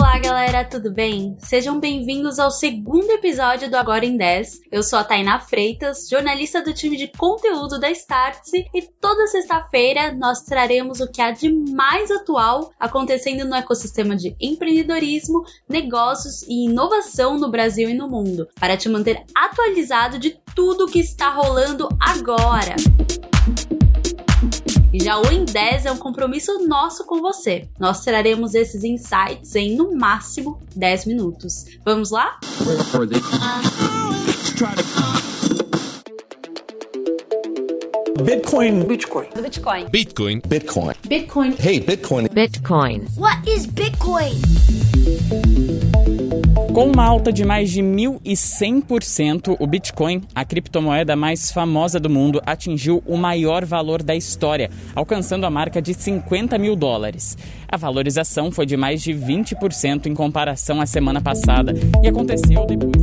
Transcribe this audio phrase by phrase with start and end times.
[0.00, 1.36] Olá, galera, tudo bem?
[1.40, 4.60] Sejam bem-vindos ao segundo episódio do Agora em 10.
[4.70, 10.14] Eu sou a Tainá Freitas, jornalista do time de conteúdo da Startse, e toda sexta-feira
[10.14, 16.66] nós traremos o que há de mais atual acontecendo no ecossistema de empreendedorismo, negócios e
[16.66, 21.88] inovação no Brasil e no mundo, para te manter atualizado de tudo que está rolando
[21.98, 22.76] agora.
[23.82, 23.87] E
[25.00, 27.68] já o Em 10 é um compromisso nosso com você.
[27.78, 31.66] Nós traremos esses insights em no máximo 10 minutos.
[31.84, 32.38] Vamos lá?
[38.22, 38.84] Bitcoin.
[38.84, 39.28] Bitcoin.
[39.40, 39.86] Bitcoin.
[39.90, 40.40] Bitcoin.
[40.48, 40.94] Bitcoin.
[41.06, 41.56] Bitcoin.
[41.58, 42.28] Hey, Bitcoin.
[42.28, 43.06] Bitcoin.
[43.16, 45.77] What is Bitcoin?
[46.78, 52.40] Com uma alta de mais de 1.100%, o Bitcoin, a criptomoeda mais famosa do mundo,
[52.46, 57.36] atingiu o maior valor da história, alcançando a marca de 50 mil dólares.
[57.66, 63.02] A valorização foi de mais de 20% em comparação à semana passada e aconteceu depois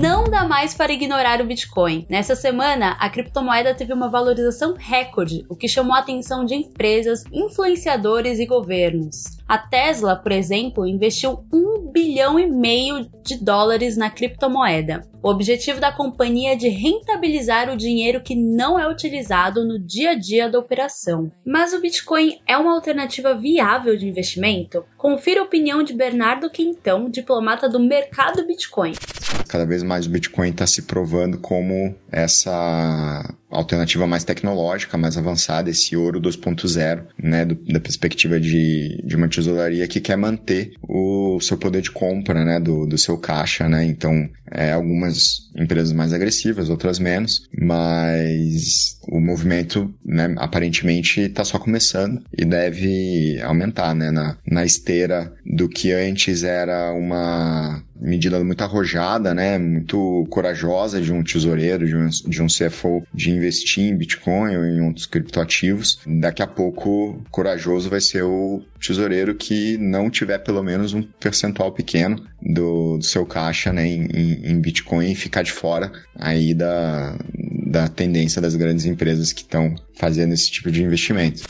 [0.00, 2.06] não dá mais para ignorar o Bitcoin.
[2.08, 7.24] Nessa semana, a criptomoeda teve uma valorização recorde, o que chamou a atenção de empresas,
[7.30, 9.24] influenciadores e governos.
[9.46, 15.02] A Tesla, por exemplo, investiu um bilhão e meio de dólares na criptomoeda.
[15.22, 20.12] O objetivo da companhia é de rentabilizar o dinheiro que não é utilizado no dia
[20.12, 21.30] a dia da operação.
[21.44, 24.84] Mas o Bitcoin é uma alternativa viável de investimento?
[24.96, 28.92] Confira a opinião de Bernardo Quintão, diplomata do mercado Bitcoin.
[29.48, 35.70] Cada vez mais o Bitcoin está se provando como essa alternativa mais tecnológica, mais avançada,
[35.70, 41.40] esse ouro 2.0, né, do, da perspectiva de, de uma tesouraria que quer manter o
[41.40, 46.12] seu poder de compra, né, do, do seu caixa, né, então é, algumas empresas mais
[46.12, 54.10] agressivas, outras menos, mas o movimento, né, aparentemente está só começando e deve aumentar, né,
[54.10, 61.12] na, na esteira do que antes era uma medida muito arrojada, né, muito corajosa de
[61.12, 66.00] um tesoureiro, de um, de um CFO de investir em Bitcoin ou em outros criptoativos.
[66.06, 71.72] Daqui a pouco, corajoso vai ser o tesoureiro que não tiver pelo menos um percentual
[71.72, 77.16] pequeno do, do seu caixa né, em, em Bitcoin e ficar de fora aí da,
[77.70, 81.44] da tendência das grandes empresas que estão fazendo esse tipo de investimento.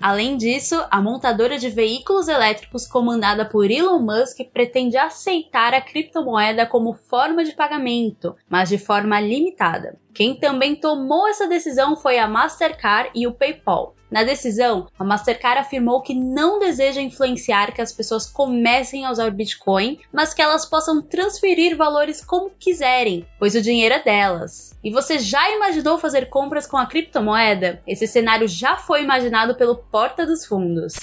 [0.00, 6.66] Além disso, a montadora de veículos elétricos comandada por Elon Musk pretende aceitar a criptomoeda
[6.66, 9.98] como forma de pagamento, mas de forma limitada.
[10.14, 13.95] Quem também tomou essa decisão foi a Mastercard e o PayPal.
[14.10, 19.30] Na decisão, a Mastercard afirmou que não deseja influenciar que as pessoas comecem a usar
[19.30, 24.76] Bitcoin, mas que elas possam transferir valores como quiserem, pois o dinheiro é delas.
[24.82, 27.82] E você já imaginou fazer compras com a criptomoeda?
[27.86, 30.94] Esse cenário já foi imaginado pelo Porta dos Fundos.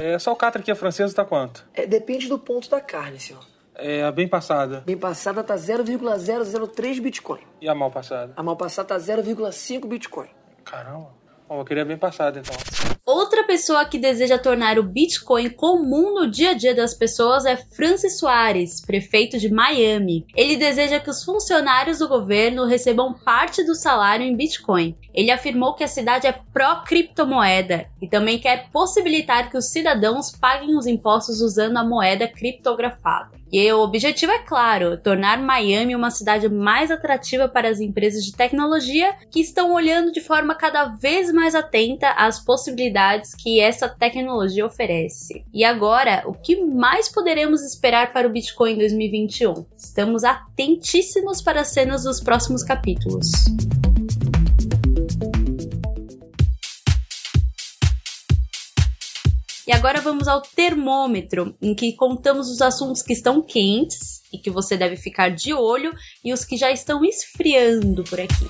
[0.00, 1.66] É, só o catra aqui, a francesa, tá quanto?
[1.74, 3.44] É, depende do ponto da carne, senhor.
[3.74, 4.82] É, a bem passada.
[4.86, 7.40] Bem passada tá 0,003 Bitcoin.
[7.60, 8.32] E a mal passada?
[8.36, 10.28] A mal passada tá 0,5 Bitcoin.
[10.64, 11.21] Caramba.
[11.52, 12.56] Bom, eu queria bem passada, então.
[13.04, 17.56] Outra pessoa que deseja tornar o Bitcoin comum no dia a dia das pessoas é
[17.56, 20.24] Francis Soares, prefeito de Miami.
[20.34, 24.96] Ele deseja que os funcionários do governo recebam parte do salário em Bitcoin.
[25.12, 30.74] Ele afirmou que a cidade é pró-criptomoeda e também quer possibilitar que os cidadãos paguem
[30.74, 33.41] os impostos usando a moeda criptografada.
[33.52, 38.32] E o objetivo é claro: tornar Miami uma cidade mais atrativa para as empresas de
[38.32, 44.64] tecnologia que estão olhando de forma cada vez mais atenta às possibilidades que essa tecnologia
[44.64, 45.44] oferece.
[45.52, 49.66] E agora, o que mais poderemos esperar para o Bitcoin 2021?
[49.76, 53.30] Estamos atentíssimos para as cenas dos próximos capítulos.
[59.72, 64.50] E agora vamos ao termômetro, em que contamos os assuntos que estão quentes e que
[64.50, 68.46] você deve ficar de olho e os que já estão esfriando por aqui.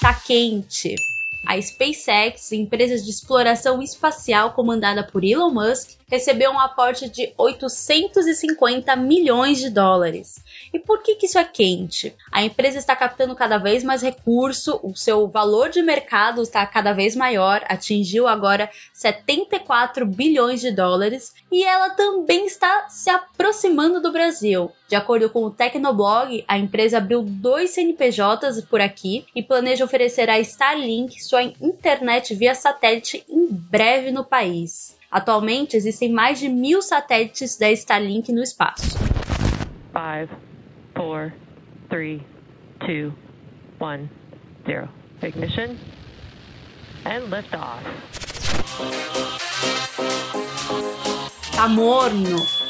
[0.00, 0.96] Tá quente.
[1.44, 8.94] A SpaceX, empresa de exploração espacial comandada por Elon Musk, recebeu um aporte de 850
[8.96, 10.40] milhões de dólares.
[10.72, 12.14] E por que, que isso é quente?
[12.30, 16.92] A empresa está captando cada vez mais recurso, o seu valor de mercado está cada
[16.92, 24.12] vez maior, atingiu agora 74 bilhões de dólares e ela também está se aproximando do
[24.12, 24.70] Brasil.
[24.88, 30.30] De acordo com o Tecnoblog, a empresa abriu dois CNPJs por aqui e planeja oferecer
[30.30, 34.96] a Starlink sua internet via satélite em breve no país.
[35.10, 38.98] Atualmente existem mais de mil satélites da Starlink no espaço.
[39.92, 40.28] Five,
[40.94, 41.32] four,
[41.88, 42.20] three,
[42.80, 43.12] two,
[43.80, 44.10] one,
[44.66, 44.88] zero.
[45.22, 45.76] Ignition
[47.04, 47.82] and lift off.
[51.52, 52.65] Tá Tá morno.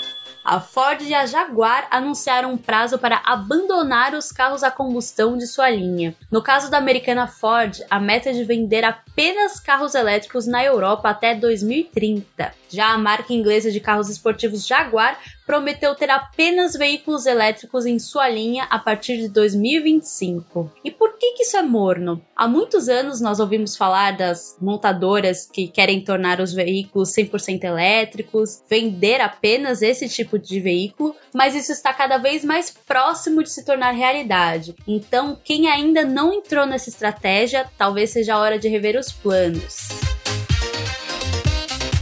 [0.48, 5.44] A Ford e a Jaguar anunciaram um prazo para abandonar os carros a combustão de
[5.44, 6.14] sua linha.
[6.30, 11.10] No caso da americana Ford, a meta é de vender apenas carros elétricos na Europa
[11.10, 12.54] até 2030.
[12.68, 18.28] Já a marca inglesa de carros esportivos Jaguar prometeu ter apenas veículos elétricos em sua
[18.28, 20.72] linha a partir de 2025.
[20.84, 22.20] E por que, que isso é morno?
[22.34, 28.62] Há muitos anos nós ouvimos falar das montadoras que querem tornar os veículos 100% elétricos,
[28.68, 33.64] vender apenas esse tipo de veículo, mas isso está cada vez mais próximo de se
[33.64, 34.74] tornar realidade.
[34.86, 39.88] Então, quem ainda não entrou nessa estratégia, talvez seja a hora de rever os planos.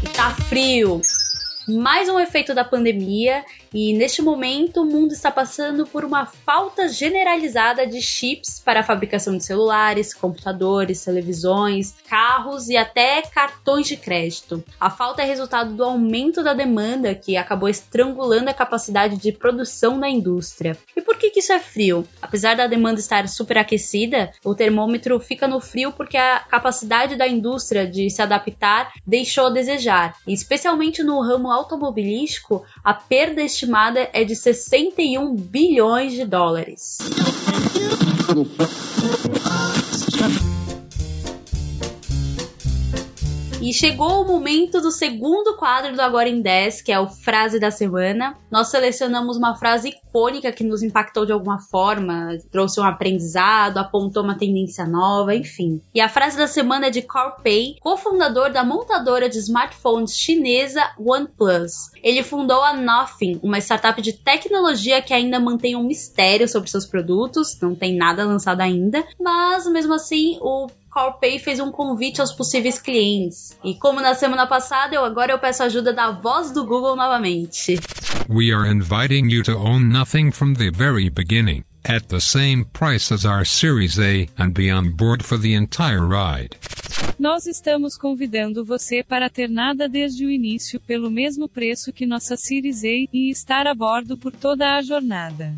[0.03, 1.01] E tá frio,
[1.69, 6.88] mais um efeito da pandemia e neste momento o mundo está passando por uma falta
[6.88, 13.97] generalizada de chips para a fabricação de celulares, computadores, televisões, carros e até cartões de
[13.97, 14.62] crédito.
[14.79, 19.99] A falta é resultado do aumento da demanda que acabou estrangulando a capacidade de produção
[19.99, 20.79] da indústria.
[20.97, 22.06] E por que, que isso é frio?
[22.23, 27.85] Apesar da demanda estar superaquecida, o termômetro fica no frio porque a capacidade da indústria
[27.85, 33.64] de se adaptar deixou a desejar, e especialmente no ramo automobilístico, a perda estimada
[34.13, 36.99] é de 61 bilhões de dólares.
[43.65, 47.59] E chegou o momento do segundo quadro do Agora em 10, que é o Frase
[47.59, 48.37] da Semana.
[48.51, 54.23] Nós selecionamos uma frase icônica que nos impactou de alguma forma, trouxe um aprendizado, apontou
[54.23, 55.81] uma tendência nova, enfim.
[55.95, 60.83] E a frase da semana é de Carl Pei, cofundador da montadora de smartphones chinesa
[60.99, 61.91] OnePlus.
[62.03, 66.85] Ele fundou a Nothing, uma startup de tecnologia que ainda mantém um mistério sobre seus
[66.85, 72.32] produtos, não tem nada lançado ainda, mas mesmo assim o Corpay fez um convite aos
[72.32, 73.58] possíveis clientes.
[73.64, 77.81] E como na semana passada, eu agora eu peço ajuda da voz do Google novamente.
[78.29, 83.12] We are inviting you to own nothing from the very beginning, at the same price
[83.12, 86.56] as our Series A, and be on board for the entire ride.
[87.19, 92.37] Nós estamos convidando você para ter nada desde o início pelo mesmo preço que nossa
[92.37, 95.55] Series A e estar a bordo por toda a jornada.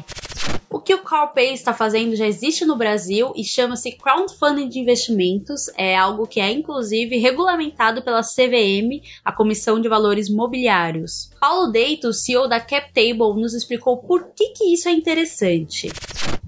[0.86, 5.68] Que o CarPay está fazendo já existe no Brasil e chama-se Crowdfunding de Investimentos.
[5.76, 11.28] É algo que é inclusive regulamentado pela CVM, a Comissão de Valores Mobiliários.
[11.40, 15.90] Paulo Deito, CEO da CapTable, nos explicou por que, que isso é interessante.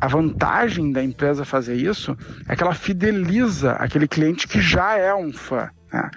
[0.01, 2.17] A vantagem da empresa fazer isso
[2.49, 5.69] é que ela fideliza aquele cliente que já é um fã.
[5.93, 6.11] Né?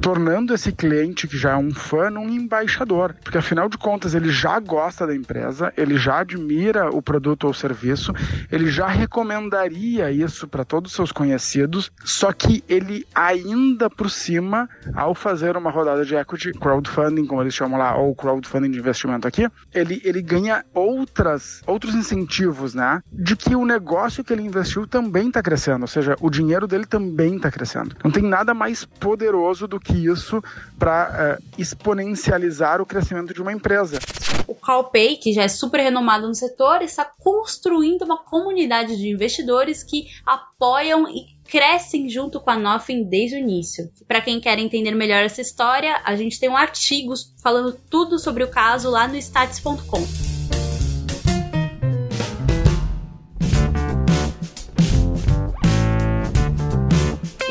[0.00, 4.30] tornando esse cliente que já é um fã um embaixador, porque afinal de contas ele
[4.30, 8.12] já gosta da empresa, ele já admira o produto ou serviço,
[8.50, 14.68] ele já recomendaria isso para todos os seus conhecidos, só que ele ainda por cima,
[14.94, 19.28] ao fazer uma rodada de equity, crowdfunding, como eles chamam lá, ou crowdfunding de investimento
[19.28, 23.02] aqui, ele, ele ganha outras, outros incentivos, né?
[23.12, 26.86] De que o negócio que ele investiu também está crescendo, ou seja, o dinheiro dele
[26.86, 27.94] também está crescendo.
[28.02, 30.40] Não tem nada mais poderoso poderoso do que isso
[30.78, 33.98] para uh, exponencializar o crescimento de uma empresa.
[34.46, 39.82] O CalPay, que já é super renomado no setor, está construindo uma comunidade de investidores
[39.82, 43.90] que apoiam e crescem junto com a Nothing desde o início.
[44.06, 48.44] Para quem quer entender melhor essa história, a gente tem um artigo falando tudo sobre
[48.44, 50.27] o caso lá no stats.com.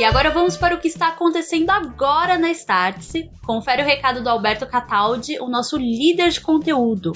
[0.07, 3.29] agora vamos para o que está acontecendo agora na Startse.
[3.45, 7.11] Confere o recado do Alberto Cataldi, o nosso líder de conteúdo.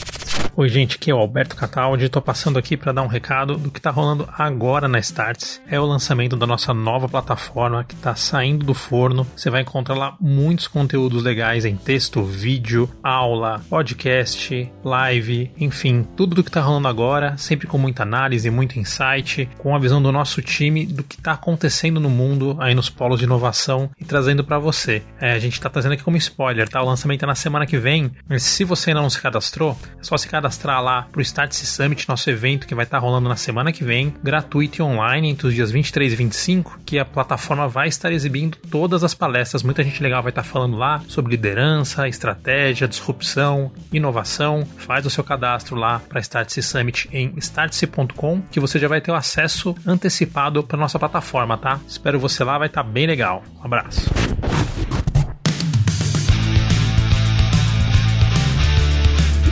[0.53, 2.05] Oi, gente, aqui é o Alberto Cataldi.
[2.05, 5.61] Estou passando aqui para dar um recado do que está rolando agora na Starts.
[5.65, 9.25] É o lançamento da nossa nova plataforma que está saindo do forno.
[9.33, 16.35] Você vai encontrar lá muitos conteúdos legais em texto, vídeo, aula, podcast, live, enfim, tudo
[16.35, 20.11] do que está rolando agora, sempre com muita análise, muito insight, com a visão do
[20.11, 24.43] nosso time do que está acontecendo no mundo, aí nos polos de inovação e trazendo
[24.43, 25.03] para você.
[25.19, 26.81] É, a gente está trazendo aqui como spoiler, tá?
[26.81, 28.11] O lançamento é na semana que vem.
[28.27, 31.65] Mas se você ainda não se cadastrou, é só se cadastrar lá para o Startse
[31.65, 35.29] Summit, nosso evento que vai estar tá rolando na semana que vem, gratuito e online,
[35.29, 39.61] entre os dias 23 e 25, que a plataforma vai estar exibindo todas as palestras.
[39.61, 44.65] Muita gente legal vai estar tá falando lá sobre liderança, estratégia, disrupção, inovação.
[44.77, 49.11] Faz o seu cadastro lá para Startse Summit em startse.com, que você já vai ter
[49.11, 51.79] o acesso antecipado para nossa plataforma, tá?
[51.87, 53.43] Espero você lá, vai estar tá bem legal.
[53.59, 54.09] Um abraço.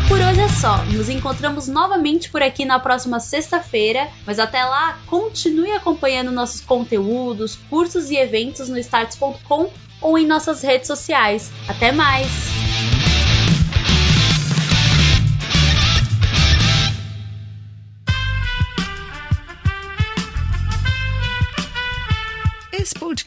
[0.08, 0.84] Por hoje é só.
[0.86, 4.08] Nos encontramos novamente por aqui na próxima sexta-feira.
[4.26, 9.70] Mas até lá, continue acompanhando nossos conteúdos, cursos e eventos no starts.com
[10.02, 11.52] ou em nossas redes sociais.
[11.68, 12.69] Até mais!